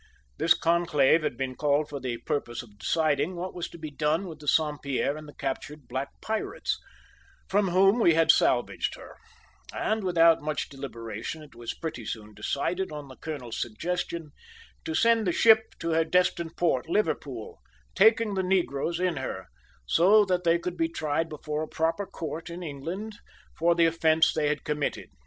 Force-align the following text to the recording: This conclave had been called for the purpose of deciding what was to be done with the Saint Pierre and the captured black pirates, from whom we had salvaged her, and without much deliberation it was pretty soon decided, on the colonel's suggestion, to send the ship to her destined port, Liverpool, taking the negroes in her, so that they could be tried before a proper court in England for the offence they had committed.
This 0.39 0.55
conclave 0.55 1.21
had 1.21 1.37
been 1.37 1.53
called 1.53 1.87
for 1.87 1.99
the 1.99 2.17
purpose 2.17 2.63
of 2.63 2.79
deciding 2.79 3.35
what 3.35 3.53
was 3.53 3.69
to 3.69 3.77
be 3.77 3.91
done 3.91 4.25
with 4.27 4.39
the 4.39 4.47
Saint 4.47 4.81
Pierre 4.81 5.15
and 5.15 5.29
the 5.29 5.35
captured 5.35 5.87
black 5.87 6.07
pirates, 6.21 6.79
from 7.47 7.67
whom 7.67 7.99
we 7.99 8.15
had 8.15 8.31
salvaged 8.31 8.95
her, 8.95 9.15
and 9.71 10.03
without 10.03 10.41
much 10.41 10.69
deliberation 10.69 11.43
it 11.43 11.53
was 11.53 11.75
pretty 11.75 12.03
soon 12.03 12.33
decided, 12.33 12.91
on 12.91 13.09
the 13.09 13.15
colonel's 13.15 13.61
suggestion, 13.61 14.31
to 14.85 14.95
send 14.95 15.27
the 15.27 15.31
ship 15.31 15.75
to 15.77 15.91
her 15.91 16.03
destined 16.03 16.57
port, 16.57 16.89
Liverpool, 16.89 17.61
taking 17.93 18.33
the 18.33 18.41
negroes 18.41 18.99
in 18.99 19.17
her, 19.17 19.49
so 19.85 20.25
that 20.25 20.43
they 20.43 20.57
could 20.57 20.77
be 20.77 20.89
tried 20.89 21.29
before 21.29 21.61
a 21.61 21.67
proper 21.67 22.07
court 22.07 22.49
in 22.49 22.63
England 22.63 23.19
for 23.55 23.75
the 23.75 23.85
offence 23.85 24.33
they 24.33 24.47
had 24.49 24.63
committed. 24.63 25.11